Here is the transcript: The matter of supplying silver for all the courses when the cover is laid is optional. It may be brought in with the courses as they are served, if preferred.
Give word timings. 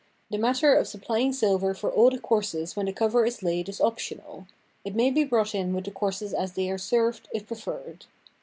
The 0.31 0.39
matter 0.39 0.73
of 0.73 0.87
supplying 0.87 1.31
silver 1.31 1.75
for 1.75 1.91
all 1.91 2.09
the 2.09 2.17
courses 2.17 2.75
when 2.75 2.87
the 2.87 2.91
cover 2.91 3.23
is 3.23 3.43
laid 3.43 3.69
is 3.69 3.79
optional. 3.79 4.47
It 4.83 4.95
may 4.95 5.11
be 5.11 5.23
brought 5.23 5.53
in 5.53 5.75
with 5.75 5.83
the 5.85 5.91
courses 5.91 6.33
as 6.33 6.53
they 6.53 6.71
are 6.71 6.79
served, 6.79 7.27
if 7.35 7.45
preferred. 7.45 8.07